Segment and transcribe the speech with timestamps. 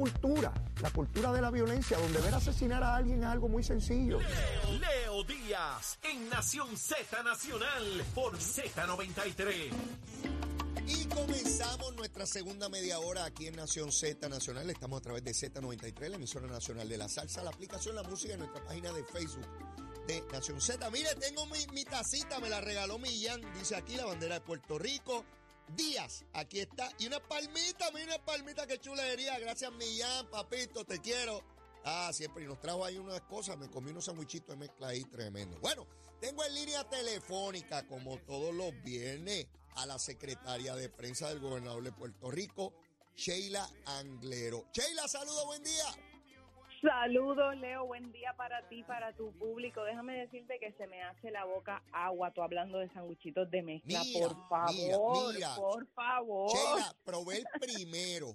[0.00, 0.50] cultura,
[0.80, 4.18] la cultura de la violencia, donde ver asesinar a alguien es algo muy sencillo.
[4.18, 9.70] Leo Díaz en Nación Z Nacional por Z93.
[10.86, 14.70] Y comenzamos nuestra segunda media hora aquí en Nación Z Nacional.
[14.70, 18.32] Estamos a través de Z93, la emisora nacional de la salsa, la aplicación La Música
[18.32, 19.46] en nuestra página de Facebook
[20.06, 20.90] de Nación Z.
[20.90, 23.42] Mire, tengo mi, mi tacita, me la regaló Millán.
[23.58, 25.26] Dice aquí la bandera de Puerto Rico.
[25.76, 26.90] Díaz, aquí está.
[26.98, 29.38] Y una palmita, mira una palmita, qué chulería.
[29.38, 31.42] Gracias, Millán, papito, te quiero.
[31.84, 32.44] Ah, siempre.
[32.44, 33.56] Y nos trajo ahí unas cosas.
[33.58, 35.58] Me comí unos sandwichitos de mezcla ahí tremendo.
[35.60, 35.86] Bueno,
[36.20, 39.46] tengo en línea telefónica, como todos los viernes,
[39.76, 42.74] a la secretaria de prensa del gobernador de Puerto Rico,
[43.16, 44.66] Sheila Anglero.
[44.72, 45.86] Sheila, saludo, buen día.
[46.80, 47.86] Saludos, Leo.
[47.86, 49.84] Buen día para ti, para tu público.
[49.84, 54.02] Déjame decirte que se me hace la boca agua tú hablando de sanguchitos de mezcla.
[54.02, 55.54] Mira, por favor, mira, mira.
[55.56, 56.50] por favor.
[56.56, 58.34] Sheila, probé el primero.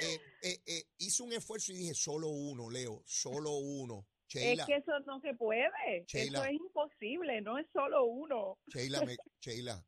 [0.00, 4.06] Eh, eh, eh, hice un esfuerzo y dije, solo uno, Leo, solo uno.
[4.28, 6.04] Sheila, es que eso no se puede.
[6.06, 6.38] Sheila.
[6.40, 7.40] Eso es imposible.
[7.40, 8.58] No es solo uno.
[8.68, 9.84] Sheila, me- Sheila,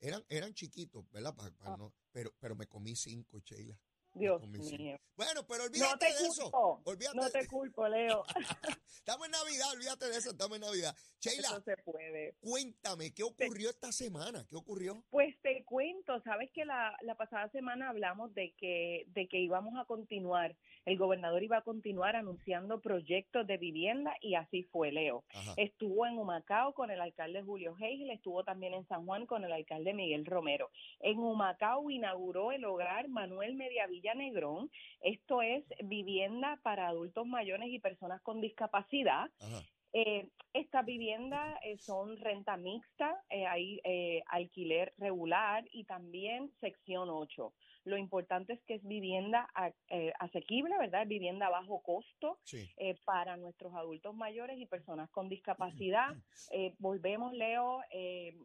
[0.00, 1.34] eran, eran chiquitos, ¿verdad?
[1.34, 1.76] Pa- pa- Ah.
[1.78, 3.78] no, pero, pero me comí cinco, Sheila.
[4.14, 4.96] Dios mío.
[5.16, 6.50] Bueno, pero No olvídate te de eso.
[6.84, 7.16] Olvídate.
[7.16, 8.24] No te culpo, Leo.
[8.98, 10.94] Estamos en Navidad, olvídate de eso, estamos en Navidad.
[11.20, 12.34] Sheila, Eso se puede.
[12.40, 14.44] cuéntame, ¿qué ocurrió esta semana?
[14.48, 15.02] ¿Qué ocurrió?
[15.10, 19.74] Pues te cuento, sabes que la, la pasada semana hablamos de que, de que íbamos
[19.78, 25.24] a continuar, el gobernador iba a continuar anunciando proyectos de vivienda y así fue, Leo.
[25.34, 25.54] Ajá.
[25.56, 29.52] Estuvo en Humacao con el alcalde Julio Heigl, estuvo también en San Juan con el
[29.52, 30.70] alcalde Miguel Romero.
[31.00, 34.70] En Humacao inauguró el hogar Manuel Mediavilla Negrón.
[35.00, 39.30] Esto es vivienda para adultos mayores y personas con discapacidad.
[39.40, 39.62] Ajá.
[39.92, 47.08] Eh, estas viviendas eh, son renta mixta, eh, hay eh, alquiler regular y también sección
[47.10, 47.52] 8.
[47.84, 51.06] Lo importante es que es vivienda a- eh, asequible, ¿verdad?
[51.08, 52.70] Vivienda a bajo costo Sí.
[52.76, 56.14] eh, para nuestros adultos mayores y personas con discapacidad.
[56.78, 58.36] Volvemos, Leo, eh,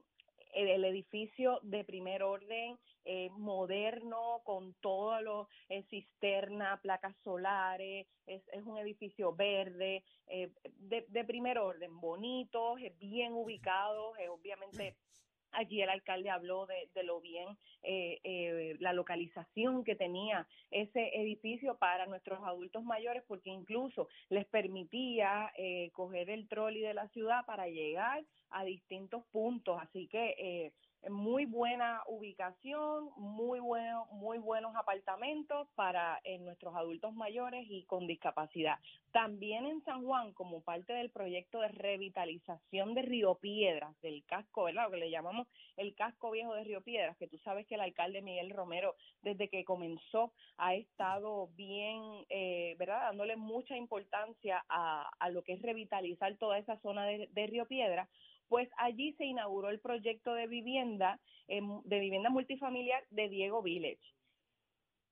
[0.56, 8.42] el, edificio de primer orden, eh, moderno, con todo lo eh, cisterna, placas solares, es,
[8.52, 14.96] es un edificio verde, eh, de, de primer orden, bonitos, bien ubicados, obviamente.
[15.56, 21.12] Allí el alcalde habló de, de lo bien, eh, eh, la localización que tenía ese
[21.16, 27.08] edificio para nuestros adultos mayores, porque incluso les permitía eh, coger el trolley de la
[27.10, 29.80] ciudad para llegar a distintos puntos.
[29.82, 30.74] Así que eh,
[31.10, 38.08] muy buena ubicación, muy bueno, muy buenos apartamentos para eh, nuestros adultos mayores y con
[38.08, 38.78] discapacidad.
[39.12, 44.64] También en San Juan, como parte del proyecto de revitalización de Río Piedras, del casco,
[44.64, 44.86] ¿verdad?
[44.86, 47.82] Lo que le llamamos el casco viejo de Río Piedras, que tú sabes que el
[47.82, 53.02] alcalde Miguel Romero, desde que comenzó, ha estado bien, eh, ¿verdad?
[53.02, 57.66] Dándole mucha importancia a, a lo que es revitalizar toda esa zona de, de Río
[57.68, 58.10] Piedras
[58.48, 64.16] pues allí se inauguró el proyecto de vivienda, em, de vivienda multifamiliar de Diego Village.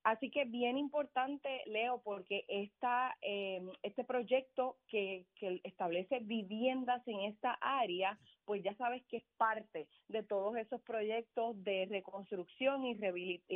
[0.04, 7.22] Así que bien importante, Leo, porque esta, em, este proyecto que, que establece viviendas en
[7.22, 12.96] esta área, pues ya sabes que es parte de todos esos proyectos de reconstrucción y,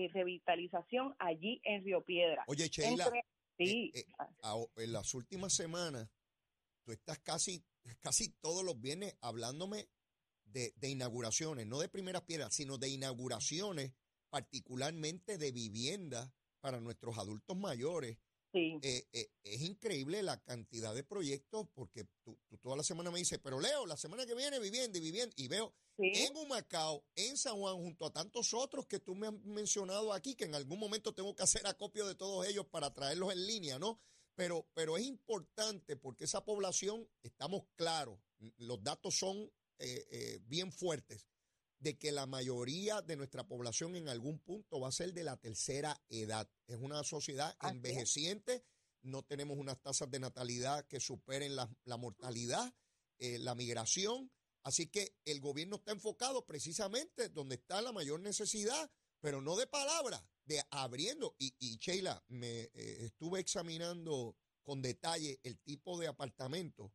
[0.08, 2.46] revitalización allí en Río Piedra.
[2.48, 3.26] Oye, Sheila, Entre-
[3.58, 4.06] sí, eh,
[4.78, 6.09] en las últimas semanas,
[6.88, 7.66] tú estás casi,
[8.00, 9.90] casi todos los viernes hablándome
[10.46, 13.92] de, de inauguraciones, no de primeras piedras, sino de inauguraciones,
[14.30, 16.31] particularmente de viviendas
[16.62, 18.18] para nuestros adultos mayores.
[18.53, 18.80] sí.
[18.81, 23.20] Eh, eh, es increíble la cantidad de proyectos, porque tú, tú toda la semana me
[23.20, 26.09] dices, pero Leo, la semana que viene vivienda y vivienda, y veo sí.
[26.14, 30.36] en Humacao, en San Juan, junto a tantos otros que tú me has mencionado aquí,
[30.36, 33.78] que en algún momento tengo que hacer acopio de todos ellos para traerlos en línea,
[33.78, 34.00] ¿no?
[34.38, 38.20] Pero, pero es importante porque esa población, estamos claros,
[38.58, 41.28] los datos son eh, eh, bien fuertes,
[41.80, 45.38] de que la mayoría de nuestra población en algún punto va a ser de la
[45.38, 46.47] tercera edad.
[46.68, 47.72] Es una sociedad Así es.
[47.72, 48.64] envejeciente,
[49.02, 52.76] no tenemos unas tasas de natalidad que superen la, la mortalidad,
[53.17, 54.32] eh, la migración.
[54.61, 59.66] Así que el gobierno está enfocado precisamente donde está la mayor necesidad, pero no de
[59.66, 61.35] palabras, de abriendo.
[61.38, 66.91] Y, y Sheila, me eh, estuve examinando con detalle el tipo de apartamento.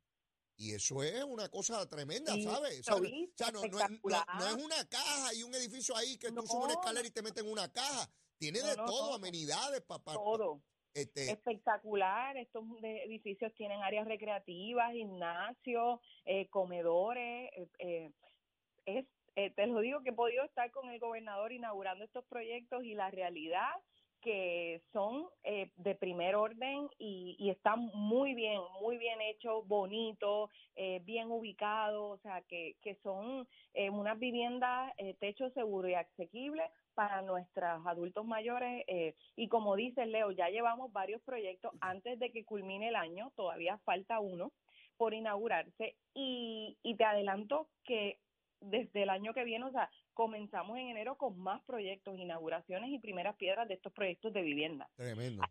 [0.56, 2.80] Y eso es una cosa tremenda, Sí, ¿sabes?
[2.80, 4.26] O sea, no, no es- no- espectacular.
[4.38, 7.22] no es una caja y un edificio ahí que tú subes una escalera y te
[7.22, 8.08] meten en una caja.
[8.38, 10.14] Tiene de todo, amenidades, papá.
[10.14, 10.62] todo.
[10.94, 12.36] Este, espectacular.
[12.36, 17.50] Estos edificios tienen áreas recreativas, gimnasios, eh, comedores.
[17.56, 18.12] eh, eh,
[18.84, 19.06] es,
[19.36, 22.94] eh, te lo digo que he podido estar con el gobernador inaugurando estos proyectos y
[22.94, 23.70] la realidad
[24.22, 30.48] que son eh, de primer orden y, y, están muy bien, muy bien hechos, bonitos,
[30.76, 35.94] eh, bien ubicados, o sea, que, que son eh, unas viviendas eh, techo seguro y
[35.94, 36.62] asequible
[36.94, 38.84] para nuestros adultos mayores.
[38.86, 43.32] Eh, y como dice Leo, ya llevamos varios proyectos antes de que culmine el año,
[43.34, 44.52] todavía falta uno
[44.96, 48.18] por inaugurarse y, y te adelanto que
[48.62, 52.98] desde el año que viene, o sea, comenzamos en enero con más proyectos, inauguraciones y
[52.98, 54.88] primeras piedras de estos proyectos de vivienda.
[54.96, 55.42] Tremendo.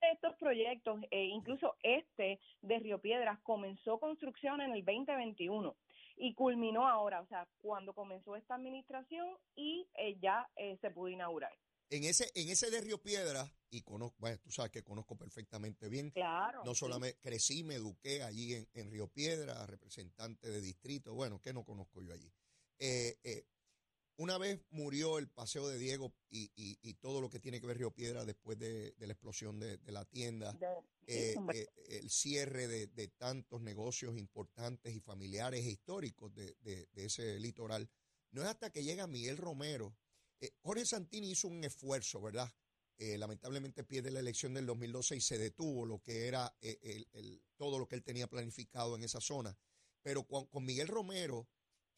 [0.00, 5.74] De estos proyectos, eh, incluso este de Río Piedras, comenzó construcción en el 2021
[6.16, 11.08] y culminó ahora, o sea, cuando comenzó esta administración y eh, ya eh, se pudo
[11.08, 11.52] inaugurar.
[11.90, 15.88] En ese, en ese de Río Piedras, y conozco, bueno, tú sabes que conozco perfectamente
[15.88, 16.10] bien.
[16.10, 16.62] Claro.
[16.64, 21.54] No solamente crecí, me eduqué allí en, en Río Piedras, representante de distrito, bueno, que
[21.54, 22.30] no conozco yo allí.
[22.78, 23.44] Eh, eh,
[24.16, 27.66] una vez murió el Paseo de Diego y, y, y, todo lo que tiene que
[27.68, 30.52] ver Río Piedra después de, de la explosión de, de la tienda,
[31.06, 31.34] eh,
[31.88, 36.56] el cierre de, de tantos negocios importantes y familiares e históricos de,
[36.94, 37.88] ese litoral.
[38.32, 39.96] No es hasta que llega Miguel Romero.
[40.62, 42.52] Jorge Santini hizo un esfuerzo, ¿verdad?
[42.98, 47.42] Eh, lamentablemente pierde la elección del 2012 y se detuvo lo que era el- el-
[47.56, 49.56] todo lo que él tenía planificado en esa zona.
[50.02, 51.48] Pero con, con Miguel Romero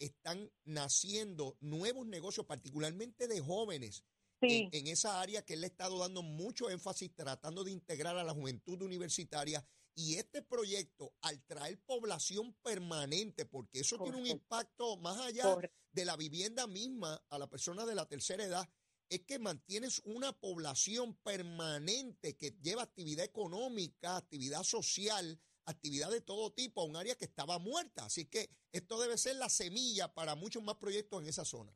[0.00, 4.04] están naciendo nuevos negocios, particularmente de jóvenes,
[4.40, 7.70] sí, en, en esa área que él le ha estado dando mucho énfasis tratando de
[7.70, 9.64] integrar a la juventud universitaria.
[9.94, 15.76] Y este proyecto, al traer población permanente, porque eso tiene un impacto más allá correcto.
[15.92, 18.68] de la vivienda misma a la persona de la tercera edad,
[19.10, 25.38] es que mantienes una población permanente que lleva actividad económica, actividad social,
[25.70, 28.04] actividad de todo tipo a un área que estaba muerta.
[28.04, 31.72] Así que esto debe ser la semilla para muchos más proyectos en esa zona.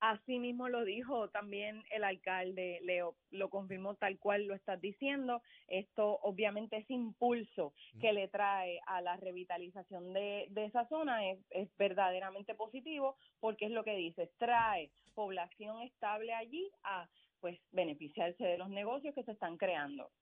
[0.00, 5.42] Así mismo lo dijo también el alcalde Leo, lo confirmó tal cual lo estás diciendo.
[5.66, 11.40] Esto obviamente ese impulso que le trae a la revitalización de, de esa zona es,
[11.50, 17.08] es verdaderamente positivo porque es lo que dice, trae población estable allí a
[17.40, 20.12] pues beneficiarse de los negocios que se están creando.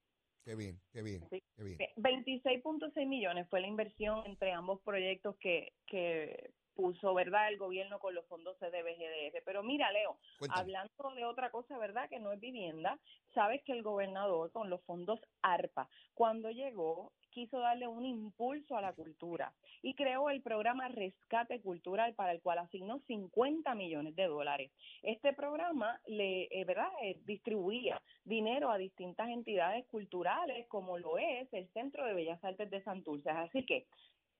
[0.46, 1.42] Qué bien, qué bien, Sí.
[1.56, 1.78] qué bien.
[1.96, 8.14] 26.6 millones fue la inversión entre ambos proyectos que, que puso, ¿verdad?, el gobierno con
[8.14, 9.42] los fondos CDBGDR.
[9.44, 10.60] Pero mira, Leo, Cuéntame.
[10.60, 12.98] hablando de otra cosa, ¿verdad?, que no es vivienda,
[13.34, 18.80] sabes que el gobernador con los fondos ARPA, cuando llegó, quiso darle un impulso a
[18.80, 19.52] la cultura
[19.82, 24.72] y creó el programa Rescate Cultural para el cual asignó 50 millones de dólares.
[25.02, 31.52] Este programa le, eh, ¿verdad?, eh, distribuía dinero a distintas entidades culturales como lo es
[31.52, 33.28] el Centro de Bellas Artes de Santurce.
[33.28, 33.86] Así que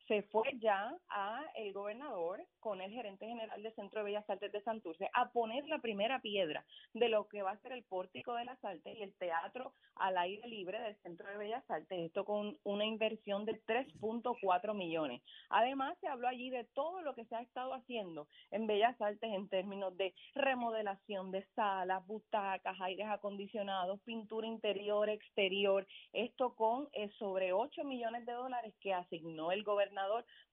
[0.09, 4.53] se fue ya a el gobernador con el gerente general del Centro de Bellas Artes
[4.53, 6.65] de Santurce a poner la primera piedra
[6.95, 10.17] de lo que va a ser el pórtico de las artes y el teatro al
[10.19, 15.23] aire libre del Centro de Bellas Artes, esto con una inversión de 3.4 millones.
[15.49, 19.33] Además, se habló allí de todo lo que se ha estado haciendo en Bellas Artes
[19.33, 27.11] en términos de remodelación de salas, butacas, aires acondicionados, pintura interior, exterior, esto con eh,
[27.19, 29.96] sobre 8 millones de dólares que asignó el gobernador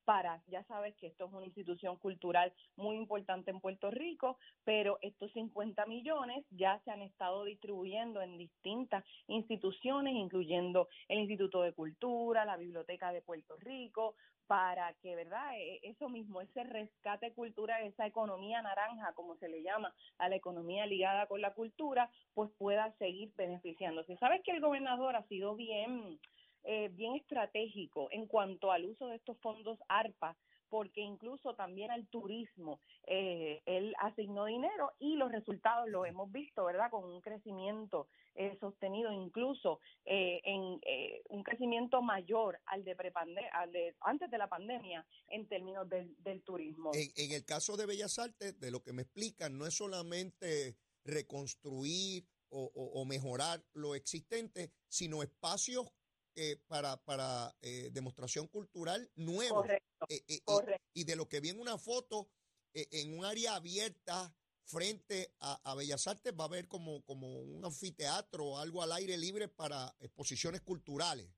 [0.05, 4.97] para, ya sabes que esto es una institución cultural muy importante en Puerto Rico, pero
[5.01, 11.73] estos 50 millones ya se han estado distribuyendo en distintas instituciones, incluyendo el Instituto de
[11.73, 14.15] Cultura, la Biblioteca de Puerto Rico,
[14.45, 15.57] para que, ¿verdad?
[15.57, 20.35] E- Eso mismo, ese rescate cultural, esa economía naranja, como se le llama a la
[20.35, 24.17] economía ligada con la cultura, pues pueda seguir beneficiándose.
[24.17, 26.19] Sabes que el gobernador ha sido bien
[26.63, 30.35] eh, bien estratégico en cuanto al uso de estos fondos ARPA,
[30.73, 36.65] porque incluso también al turismo eh, él asignó dinero y los resultados los hemos visto,
[36.65, 36.89] ¿verdad?
[36.89, 42.95] Con un crecimiento eh, sostenido, incluso eh, en eh, un crecimiento mayor al de,
[43.51, 46.89] al de antes de la pandemia en términos del, del turismo.
[46.95, 52.25] En, el caso de Bellas Artes, de lo que me explican, no es solamente reconstruir
[52.55, 55.87] o mejorar lo existente, sino espacios
[56.35, 59.09] eh, para, para eh, demostración cultural.
[59.49, 60.85] Correcto, Eh, eh, y- correcto.
[60.93, 62.29] y, de lo que vi en una foto,
[62.73, 64.35] eh, en un área abierta
[64.65, 68.91] frente a, a Bellas Artes, va a haber como, como un anfiteatro o algo al
[68.93, 71.29] aire libre para exposiciones culturales.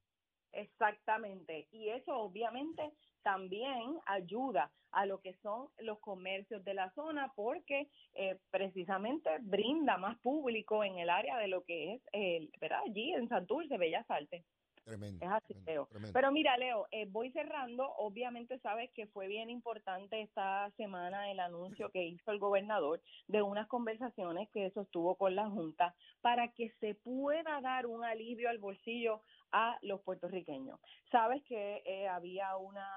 [0.51, 1.67] Exactamente.
[1.71, 7.89] Y eso obviamente también ayuda a lo que son los comercios de la zona porque
[8.13, 12.79] eh, precisamente brinda más público en el área de lo que es, el, ¿verdad?
[12.87, 14.45] Allí en Santurce, Bellas Artes.
[14.85, 15.25] Tremendo.
[15.25, 15.85] Es así, tremendo, Leo.
[15.87, 16.13] tremendo.
[16.13, 17.91] Pero mira, Leo, eh, voy cerrando.
[17.97, 23.41] Obviamente sabes que fue bien importante esta semana el anuncio que hizo el gobernador de
[23.41, 28.59] unas conversaciones que sostuvo con la Junta para que se pueda dar un alivio al
[28.59, 30.79] bolsillo a los puertorriqueños.
[31.11, 32.87] Sabes que eh, había una,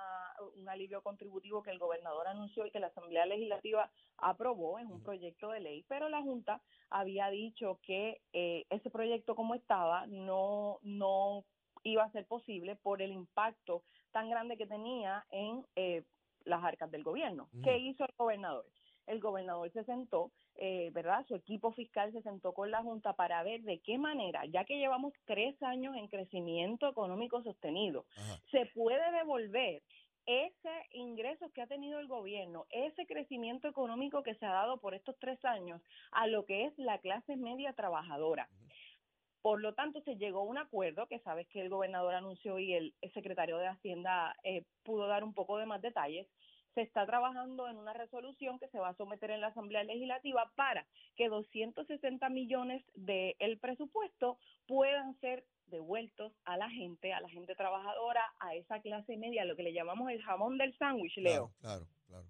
[0.56, 5.02] un alivio contributivo que el gobernador anunció y que la Asamblea Legislativa aprobó, es un
[5.02, 10.80] proyecto de ley, pero la Junta había dicho que eh, ese proyecto como estaba no,
[10.82, 11.44] no
[11.88, 16.04] iba a ser posible por el impacto tan grande que tenía en eh,
[16.44, 17.48] las arcas del gobierno.
[17.52, 17.62] Ujú.
[17.62, 18.66] ¿Qué hizo el gobernador?
[19.06, 21.24] El gobernador se sentó, eh, ¿verdad?
[21.26, 24.76] Su equipo fiscal se sentó con la Junta para ver de qué manera, ya que
[24.76, 28.38] llevamos tres años en crecimiento económico sostenido, Ajá.
[28.50, 29.82] se puede devolver
[30.26, 34.92] ese ingreso que ha tenido el gobierno, ese crecimiento económico que se ha dado por
[34.94, 35.80] estos tres años
[36.12, 38.46] a lo que es la clase media trabajadora.
[39.42, 42.74] Por lo tanto, se llegó a un acuerdo que sabes que el gobernador anunció y
[42.74, 46.26] el, secretario de Hacienda eh, pudo dar un poco de más detalles.
[46.74, 50.50] Se está trabajando en una resolución que se va a someter en la Asamblea Legislativa
[50.54, 57.54] para que 260 millones del presupuesto puedan ser devueltos a la gente, a la gente
[57.54, 61.86] trabajadora, a esa clase media, lo que le llamamos el jamón del sándwich, Leo Claro,
[61.86, 62.26] claro, claro.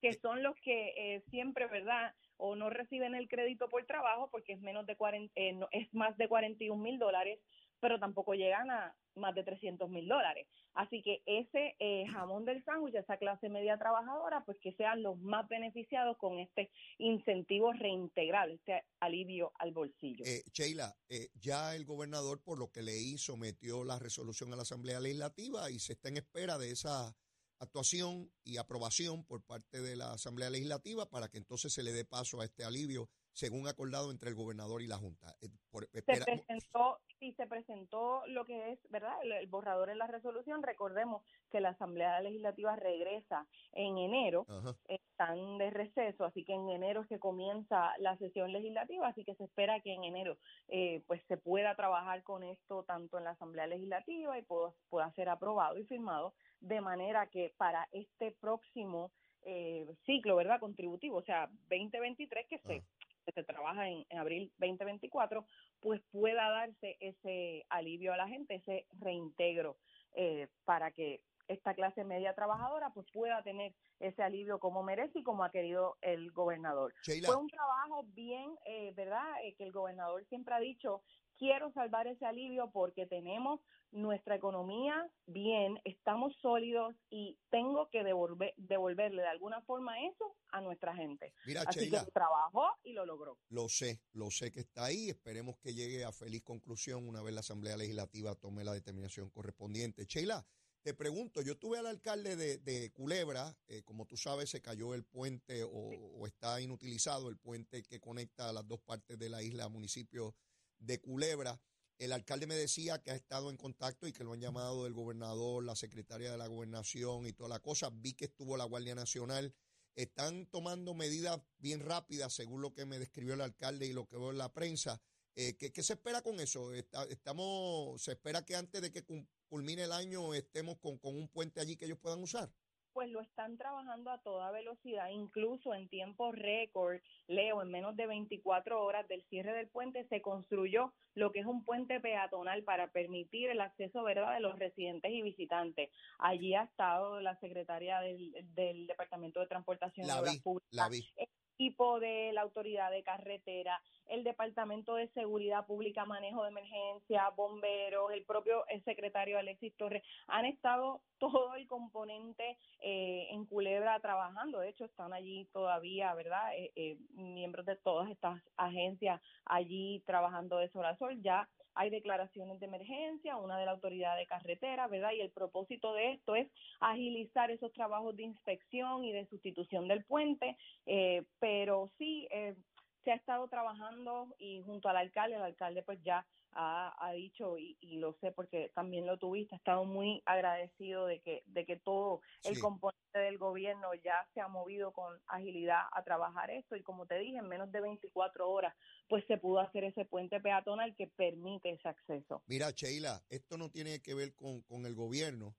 [0.00, 2.14] que son los que eh, siempre, ¿verdad?
[2.42, 5.92] O no reciben el crédito por trabajo porque es menos de 40, eh, no- es
[5.92, 7.38] más de 41 mil dólares,
[7.80, 10.46] pero tampoco llegan a más de 300 mil dólares.
[10.74, 15.18] Así que ese eh, jamón del sándwich, esa clase media trabajadora, pues que sean los
[15.18, 20.24] más beneficiados con este incentivo reintegral, este alivio al bolsillo.
[20.26, 24.62] Eh, Sheila, eh, ya el gobernador, por lo que leí, sometió la resolución a la
[24.62, 27.14] Asamblea Legislativa y se está en espera de esa
[27.60, 32.04] actuación y aprobación por parte de la Asamblea Legislativa para que entonces se le dé
[32.04, 35.34] paso a este alivio, según acordado entre el gobernador y la Junta.
[35.40, 39.98] Eh, por- se presentó sí se presentó lo que es verdad el, el borrador en
[39.98, 44.74] la resolución recordemos que la asamblea legislativa regresa en enero Ajá.
[44.88, 49.34] están de receso así que en enero es que comienza la sesión legislativa así que
[49.34, 53.30] se espera que en enero eh, pues se pueda trabajar con esto tanto en la
[53.32, 59.12] asamblea legislativa y pueda, pueda ser aprobado y firmado de manera que para este próximo
[59.42, 62.82] eh, ciclo verdad contributivo o sea 2023 que se.
[63.24, 65.46] Que se trabaja en, en abril 2024,
[65.80, 69.76] pues pueda darse ese alivio a la gente, ese reintegro
[70.14, 75.22] eh, para que esta clase media trabajadora pues pueda tener ese alivio como merece y
[75.22, 76.94] como ha querido el gobernador.
[77.02, 79.26] Sheila, Fue un trabajo bien, eh, ¿verdad?
[79.42, 81.02] Eh, que el gobernador siempre ha dicho,
[81.40, 83.60] quiero salvar ese alivio porque tenemos
[83.92, 90.60] nuestra economía bien, estamos sólidos y tengo que devolver, devolverle de alguna forma eso a
[90.60, 91.32] nuestra gente.
[91.46, 93.38] mira, Así Sheila, que trabajó y lo logró.
[93.48, 95.08] lo sé, lo sé que está ahí.
[95.08, 100.04] Esperemos que llegue a feliz conclusión una vez la Asamblea Legislativa tome la determinación correspondiente.
[100.04, 100.44] Sheila,
[100.82, 104.94] te pregunto, yo tuve al alcalde de, de Culebra, eh, como tú sabes, se cayó
[104.94, 109.42] el puente o, o está inutilizado el puente que conecta las dos partes de la
[109.42, 110.34] isla municipio
[110.80, 111.60] de Culebra.
[111.98, 114.94] El alcalde me decía que ha estado en contacto y que lo han llamado el
[114.94, 117.90] gobernador, la secretaria de la gobernación y toda la cosa.
[117.92, 119.54] Vi que estuvo la Guardia Nacional.
[119.94, 124.16] Están tomando medidas bien rápidas, según lo que me describió el alcalde y lo que
[124.16, 125.00] veo en la prensa.
[125.36, 126.72] Eh, ¿qué, qué se espera con eso?
[126.72, 129.04] Está- estamos, ¿Se espera que antes de que
[129.48, 132.50] culmine el año estemos con, con un puente allí que ellos puedan usar?
[132.92, 138.06] Pues lo están trabajando a toda velocidad, incluso en tiempo récord, Leo, en menos de
[138.06, 142.88] 24 horas del cierre del puente se construyó lo que es un puente peatonal para
[142.88, 145.90] permitir el acceso, ¿verdad?, de los residentes y visitantes.
[146.18, 150.72] Allí ha estado la secretaria del, del Departamento de Transportación y La Obras vi, Públicas,
[150.72, 151.04] la vi.
[151.16, 153.80] equipo de la Autoridad de Carretera,
[154.10, 160.02] el Departamento de Seguridad Pública, Manejo de Emergencia, bomberos, el propio el secretario Alexis Torres,
[160.26, 164.60] han estado todo el componente eh, en Culebra trabajando.
[164.60, 166.54] De hecho, están allí todavía, ¿verdad?
[166.56, 171.20] Eh, eh, miembros de todas estas agencias allí trabajando de sol a sol.
[171.22, 175.12] Ya hay declaraciones de emergencia, una de la autoridad de carretera, ¿verdad?
[175.12, 176.48] Y el propósito de esto es
[176.80, 182.54] agilizar esos trabajos de inspección y de sustitución del puente, eh, pero sí eh,
[183.04, 187.58] se ha estado trabajando y junto al alcalde, el alcalde pues ya ha, ha dicho
[187.58, 191.64] y, y lo sé porque también lo tuviste, ha estado muy agradecido de que de
[191.64, 196.76] que todo el componente del gobierno ya se ha movido con agilidad a trabajar esto
[196.76, 198.74] y como te dije, en menos de 24 horas
[199.08, 202.42] pues se pudo hacer ese puente peatonal que permite ese acceso.
[202.46, 205.56] Mira, Sheila, esto no tiene que ver con, con el gobierno,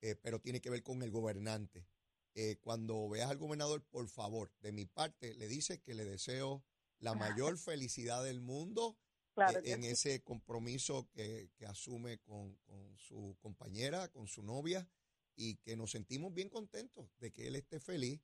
[0.00, 1.86] eh, pero tiene que ver con el gobernante.
[2.34, 6.62] Eh, cuando veas al gobernador, por favor, de mi parte, le dice que le deseo
[7.00, 8.96] la mayor felicidad del mundo
[9.34, 9.90] Claro eh, en sí.
[9.90, 14.88] ese compromiso que, que asume con, con su compañera, con su novia,
[15.36, 18.20] y que nos sentimos bien contentos de que él esté feliz,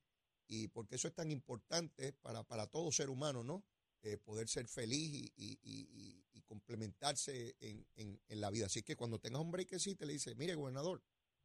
[0.49, 3.65] y porque eso es tan importante para, para todo ser humano, ¿no?
[4.03, 8.67] Eh, poder ser feliz y, y- y- y- y complementarse en, en- en la vida.
[8.67, 11.01] Así que cuando tengas un brequecito, le dice, mire, gobernador,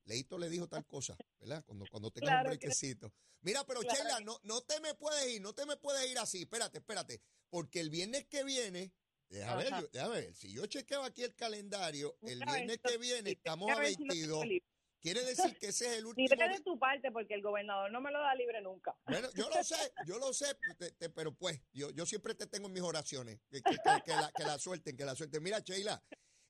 [0.05, 1.63] Leito le dijo tal cosa, ¿verdad?
[1.65, 3.13] Cuando, cuando tengas Claro un que- brequecito.
[3.41, 6.09] Mira, pero Claro Sheila, que- no, no te me puedes ir, no te me puedes
[6.11, 6.41] ir así.
[6.41, 7.21] Espérate, espérate.
[7.49, 8.91] Porque el viernes que viene,
[9.29, 9.83] déjame ver, Ajá.
[9.91, 13.75] déjame ver, si yo chequeo aquí el calendario, el viernes esto- que viene estamos a
[13.79, 14.45] ver si lo tengo 22.
[14.45, 14.65] libre.
[15.01, 16.27] Quiere decir que ese es el último.
[16.27, 18.97] Libre de tu parte, porque el gobernador no me lo da libre nunca.
[19.05, 22.47] Bueno, yo lo sé, yo lo sé, te- te- pero pues, yo, yo siempre te
[22.47, 23.39] tengo en mis oraciones.
[23.49, 25.41] Que, que- que- que la, que la suelten, que la suelten.
[25.41, 26.03] Mira, Sheila,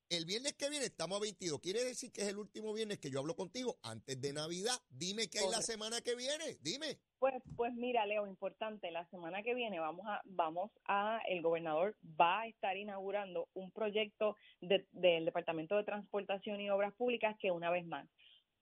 [0.09, 1.59] el viernes que viene estamos a 22.
[1.59, 4.73] Quiere decir que es el último viernes que yo hablo contigo antes de Navidad.
[4.89, 6.57] Dime qué hay la semana que viene.
[6.61, 6.97] Dime.
[7.19, 11.95] Pues, pues mira, Leo, importante, la semana que viene vamos a, vamos a, el gobernador
[12.19, 17.51] va a estar inaugurando un proyecto de- del Departamento de Transportación y Obras Públicas que
[17.51, 18.07] una vez más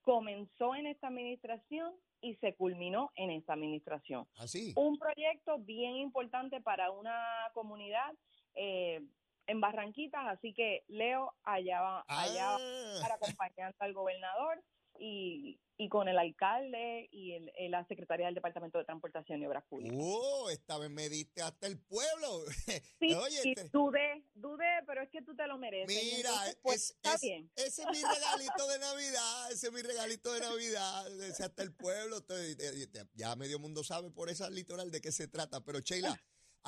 [0.01, 4.27] comenzó en esta administración y se culminó en esta administración.
[4.37, 4.73] Así.
[4.75, 7.15] Un proyecto bien importante para una
[7.53, 8.13] comunidad
[8.55, 9.01] eh,
[9.47, 14.61] en Barranquitas, así que Leo allá va, allá va a estar Ah, acompañando al gobernador
[14.99, 19.45] y, y con el alcalde y el- el- la secretaria del Departamento de Transportación y
[19.45, 19.95] Obras Públicas.
[20.01, 22.43] oh, esta vez me diste hasta el pueblo.
[22.99, 25.87] Sí, Oye, sí, dudé, dudé, pero es que tú te lo mereces.
[25.95, 27.51] Mira, entonces, pues, es- está es- bien.
[27.55, 31.73] ese es mi regalito de Navidad, ese es mi regalito de Navidad, ese hasta el
[31.75, 35.79] pueblo, te- te- ya medio mundo sabe por esa litoral de qué se trata, pero
[35.79, 36.09] Sheila,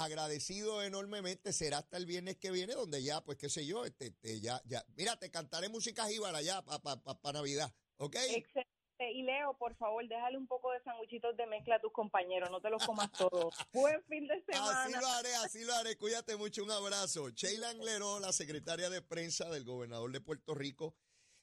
[0.05, 4.07] agradecido enormemente, será hasta el viernes que viene, donde ya, pues qué sé yo, este,
[4.07, 8.15] este, ya, ya, mira, te cantaré música jíbara ya para pa, pa- pa Navidad, ¿ok?
[8.15, 8.69] Excelente.
[9.13, 12.59] Y Leo, por favor, déjale un poco de sanguchitos de mezcla a tus compañeros, no
[12.59, 13.53] te los comas todos.
[13.73, 14.99] Buen fin de Así semana.
[14.99, 15.95] lo haré, así lo haré.
[15.97, 17.29] Cuídate mucho, un abrazo.
[17.29, 20.95] Sheila Angleró, la secretaria de prensa del gobernador de Puerto Rico.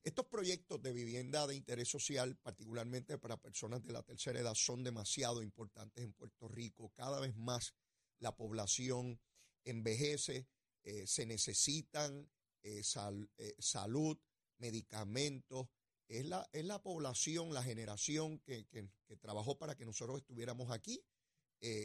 [0.05, 4.85] Estos proyectos de vivienda de interés social, particularmente para personas de la tercera edad, son
[4.85, 6.93] demasiado importantes en Puerto Rico.
[6.95, 7.75] Cada vez más
[8.19, 9.21] la población
[9.65, 10.47] envejece,
[10.85, 12.31] eh, se necesitan
[12.63, 14.19] eh, sal- eh, salud,
[14.59, 15.69] medicamentos.
[16.09, 18.89] Es la, es la población, la generación que, que-
[19.21, 21.03] trabajó para que nosotros estuviéramos aquí.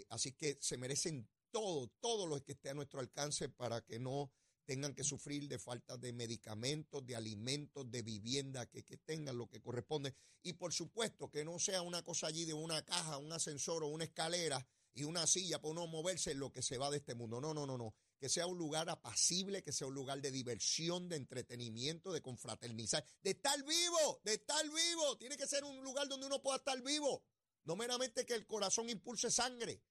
[0.09, 4.31] Así que se merecen todo, todo lo que esté a nuestro alcance para que no
[4.65, 9.47] tengan que sufrir de falta de medicamentos, de alimentos, de vivienda, que, que tengan lo
[9.49, 10.13] que corresponde.
[10.43, 13.87] Y por supuesto que no sea una cosa allí de una caja, un ascensor o
[13.87, 17.15] una escalera y una silla para uno moverse en lo que se va de este
[17.15, 17.39] mundo.
[17.39, 17.93] No, no, no, no.
[18.19, 23.05] Que sea un lugar apacible, que sea un lugar de diversión, de entretenimiento, de confraternizar,
[23.23, 25.17] de estar vivo, de estar vivo.
[25.17, 27.23] Tiene que ser un lugar donde uno pueda estar vivo.
[27.63, 29.81] No meramente que el corazón impulse sangre,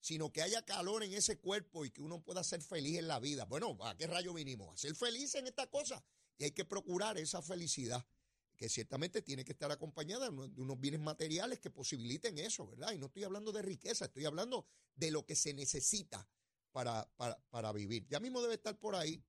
[0.00, 3.18] sino que haya calor en ese cuerpo y que uno pueda ser feliz en la
[3.18, 3.44] vida.
[3.44, 4.72] Bueno, ¿a qué rayo vinimos?
[4.72, 6.04] A ser feliz en esta cosa.
[6.38, 8.06] Y hay que procurar esa felicidad,
[8.56, 12.92] que ciertamente tiene que estar acompañada de unos- bienes materiales que posibiliten eso, ¿verdad?
[12.92, 16.28] Y no estoy hablando de riqueza, estoy hablando de lo que se necesita
[16.72, 18.06] para, para, para vivir.
[18.08, 19.22] Ya mismo debe estar por ahí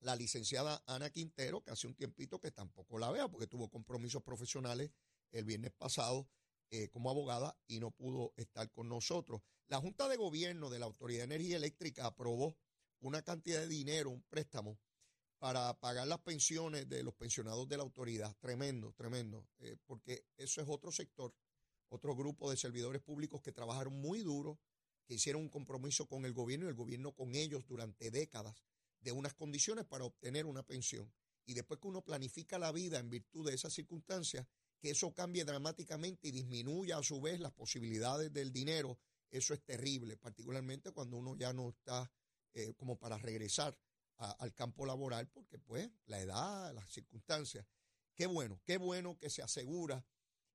[0.00, 4.22] la licenciada Ana Quintero, que hace un tiempito que tampoco la veo porque tuvo compromisos
[4.22, 4.90] profesionales
[5.32, 6.28] el viernes pasado
[6.70, 9.40] eh, como abogada y no pudo estar con nosotros.
[9.68, 12.56] La Junta de Gobierno de la Autoridad de Energía Eléctrica aprobó
[13.00, 14.78] una cantidad de dinero, un préstamo,
[15.46, 18.34] para pagar las pensiones de los pensionados de la autoridad.
[18.40, 21.32] Tremendo, tremendo, eh, porque eso es otro sector,
[21.88, 24.58] otro grupo de servidores públicos que trabajaron muy duro,
[25.06, 28.56] que hicieron un compromiso con el gobierno y el gobierno con ellos durante décadas
[28.98, 31.14] de unas condiciones para obtener una pensión.
[31.44, 34.48] Y después que uno planifica la vida en virtud de esas circunstancias,
[34.80, 38.98] que eso cambie dramáticamente y disminuya a su vez las posibilidades del dinero,
[39.30, 42.10] eso es terrible, particularmente cuando uno ya no está
[42.52, 43.78] eh, como para regresar
[44.18, 47.66] al campo laboral, porque pues la edad, las circunstancias.
[48.14, 50.04] Qué bueno, qué bueno que se asegura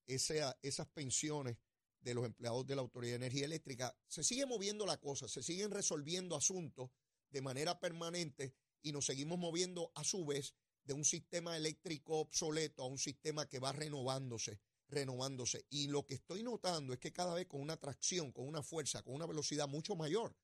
[0.08, 1.58] esa- esas pensiones
[2.00, 3.95] de los empleados de la Autoridad de Energía Eléctrica.
[4.08, 6.89] Se sigue moviendo la cosa, se siguen resolviendo asuntos
[7.30, 12.82] de manera permanente y nos seguimos moviendo a su vez de un sistema eléctrico obsoleto
[12.82, 15.65] a un sistema que va renovándose, renovándose.
[15.69, 19.04] Y lo que estoy notando es que cada vez con una tracción, con una fuerza,
[19.04, 20.36] con una velocidad mucho mayor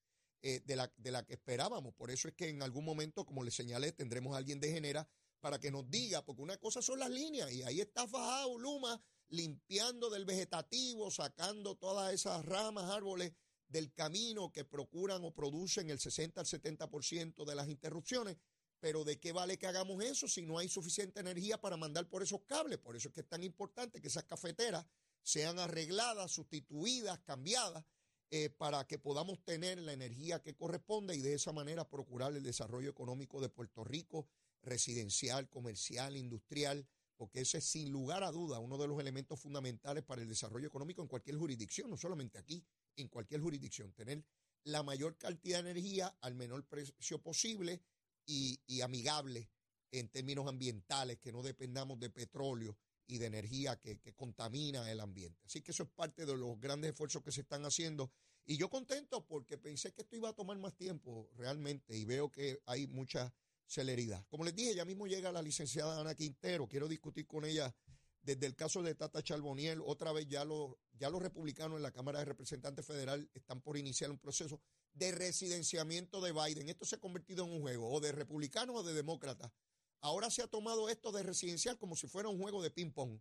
[0.41, 1.93] eh, de, la, de la que esperábamos.
[1.95, 5.08] Por eso es que en algún momento, como les señalé, tendremos a alguien de Genera
[5.39, 9.02] para que nos diga, porque una cosa son las líneas y ahí está fajado Luma
[9.30, 13.34] limpiando del vegetativo, sacando todas esas ramas, árboles
[13.67, 18.38] del camino que procuran o producen el 60 al 70% de las interrupciones.
[18.80, 22.21] Pero ¿de qué vale que hagamos eso si no hay suficiente energía para mandar por
[22.21, 22.78] esos cables?
[22.78, 24.86] Por eso es que es tan importante que esas cafeteras
[25.23, 27.84] sean arregladas, sustituidas, cambiadas
[28.29, 32.43] eh, para que podamos tener la energía que corresponde y de esa manera procurar el
[32.43, 34.27] desarrollo económico de Puerto Rico,
[34.61, 36.85] residencial, comercial, industrial,
[37.15, 40.67] porque ese es sin lugar a duda uno de los elementos fundamentales para el desarrollo
[40.67, 42.63] económico en cualquier jurisdicción, no solamente aquí,
[42.95, 44.23] en cualquier jurisdicción, tener
[44.63, 47.81] la mayor cantidad de energía al menor precio posible
[48.25, 49.49] y, amigable
[49.91, 52.77] en términos ambientales, que no dependamos de petróleo
[53.08, 55.41] y de energía que, que, contamina el ambiente.
[55.46, 58.12] Así que eso es parte de los grandes esfuerzos que se están haciendo.
[58.46, 62.32] Y yo contento porque pensé que esto iba a tomar más tiempo realmente y veo
[62.32, 63.34] que hay mucha
[63.65, 64.26] celeridad.
[64.30, 66.67] Como les dije, ya mismo llega la licenciada Ana Quintero.
[66.67, 67.74] Quiero discutir con ella
[68.22, 69.82] desde el caso de Tata Charboniel.
[69.84, 73.78] Otra vez ya los, ya los republicanos en la Cámara de Representantes Federal están por
[73.78, 74.62] iniciar un proceso
[74.93, 76.70] de residenciamiento de Biden.
[76.70, 79.52] Esto se ha convertido en un juego, o de republicanos o de demócratas.
[80.01, 83.19] Ahora se ha tomado esto de residencial como si fuera un juego de ping-pong.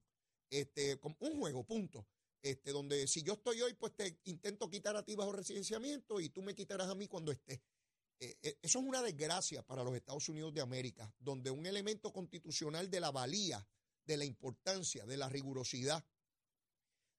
[0.51, 2.07] Este, un juego, punto.
[2.43, 6.29] Este, donde si yo estoy hoy, pues te intento quitar a ti bajo residenciamiento y
[6.29, 7.63] tú me quitarás a mí cuando esté.
[8.21, 12.13] Eh, eh, eso es una desgracia para los Estados Unidos de América, donde un elemento
[12.13, 13.67] constitucional de la valía,
[14.05, 16.05] de la importancia, de la rigurosidad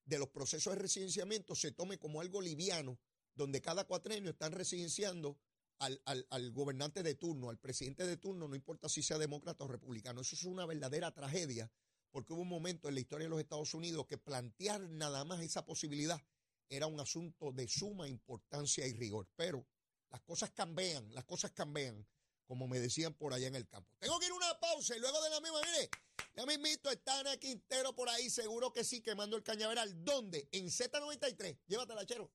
[0.08, 2.98] de los procesos de residenciamiento se tome como algo liviano,
[3.34, 5.38] donde cada cuatrenio están residenciando
[5.78, 9.68] al, al, gobernante de turno, al presidente de turno, no importa si sea demócrata o
[9.68, 10.20] republicano.
[10.20, 11.70] Eso es una verdadera tragedia,
[12.10, 15.40] porque hubo un momento en la historia de los Estados Unidos que plantear nada más
[15.40, 16.20] esa posibilidad
[16.68, 19.28] era un asunto de suma importancia y rigor.
[19.36, 19.66] Pero
[20.10, 22.06] las cosas cambian, las cosas cambian,
[22.44, 23.90] como me decían por allá en el campo.
[23.98, 25.90] Tengo que ir a una pausa y luego de la misma, mire,
[26.34, 30.04] ya me invito, está Ana Quintero por ahí, seguro que sí, quemando el cañaveral.
[30.04, 30.48] ¿Dónde?
[30.52, 31.58] En Z93.
[31.66, 32.30] Llévatela, chero.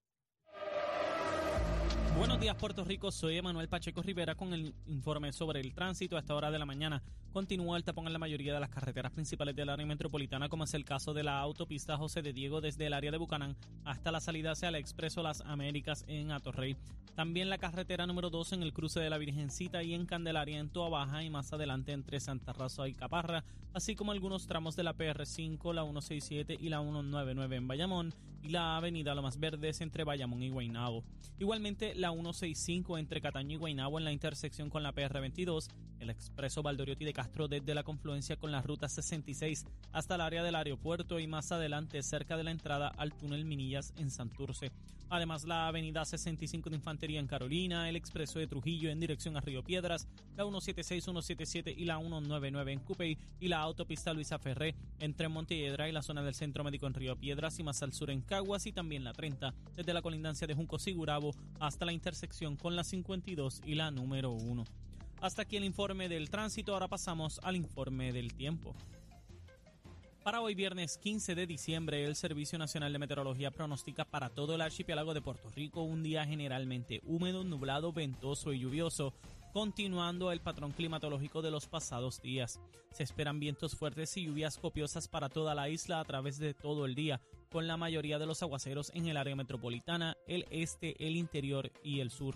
[2.18, 3.12] Buenos días, Puerto Rico.
[3.12, 6.66] Soy Emanuel Pacheco Rivera con el informe sobre el tránsito a esta hora de la
[6.66, 7.02] mañana.
[7.34, 10.76] Continúa el tapón en la mayoría de las carreteras principales del área metropolitana, como es
[10.76, 14.20] el caso de la autopista José de Diego desde el área de Bucanán hasta la
[14.20, 16.78] salida hacia el Expreso Las Américas en Atorrey.
[17.16, 20.70] También la carretera número 2 en el cruce de la Virgencita y en Candelaria en
[20.70, 23.44] Toa Baja y más adelante entre Santa Rosa y Caparra,
[23.74, 28.50] así como algunos tramos de la PR5, la 167 y la 199 en Bayamón y
[28.50, 31.04] la avenida Lomas Verdes entre Bayamón y Guaynabo.
[31.40, 35.70] Igualmente la 165 entre Cataño y Guaynabo en la intersección con la PR22,
[36.00, 40.44] el expreso Valdoriotti de Castro desde la confluencia con la ruta 66 hasta el área
[40.44, 44.74] del aeropuerto y más adelante cerca de la entrada al túnel Minillas en Santurce.
[45.10, 49.40] Además, la avenida 65 de Infantería en Carolina, el expreso de Trujillo en dirección a
[49.40, 50.06] Río Piedras,
[50.36, 55.88] la 176, 177 y la 199 en Cupey y la autopista Luisa Ferré entre Montiedra
[55.88, 58.66] y la zona del Centro Médico en Río Piedras y más al sur en Caguas
[58.66, 62.84] y también la 30 desde la colindancia de Junco Sigurabo hasta la intersección con la
[62.84, 64.66] 52 y la número 1.
[65.24, 68.76] Hasta aquí el informe del tránsito, ahora pasamos al informe del tiempo.
[70.22, 74.60] Para hoy viernes 15 de diciembre, el Servicio Nacional de Meteorología pronostica para todo el
[74.60, 79.14] archipiélago de Puerto Rico un día generalmente húmedo, nublado, ventoso y lluvioso,
[79.54, 82.60] continuando el patrón climatológico de los pasados días.
[82.92, 86.86] Se esperan vientos fuertes y lluvias copiosas para toda la isla a través de todo
[86.86, 91.16] el día, con la mayoría de los aguaceros en el área metropolitana, el este, el
[91.16, 92.36] interior y el sur.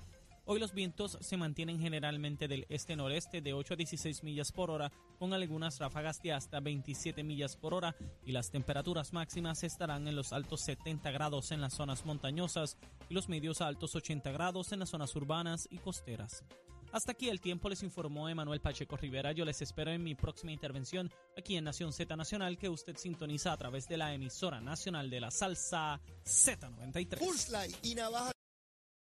[0.50, 4.94] Hoy los vientos se mantienen generalmente del este-noreste de 8 a 16 millas por hora,
[5.20, 10.16] con algunas ráfagas de hasta 27 millas por hora, y las temperaturas máximas estarán en
[10.16, 12.78] los altos 70 grados en las zonas montañosas
[13.10, 16.46] y los medios a altos 80 grados en las zonas urbanas y costeras.
[16.94, 19.34] Hasta aquí el tiempo les informó Emanuel Pacheco Rivera.
[19.34, 23.52] Yo les espero en mi próxima intervención aquí en Nación Z Nacional que usted sintoniza
[23.52, 27.80] a través de la emisora nacional de la salsa Z93.
[27.84, 28.37] y Navaja